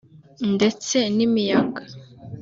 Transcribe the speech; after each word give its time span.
ndetse 0.55 0.97
n’imiyaga 1.15 1.81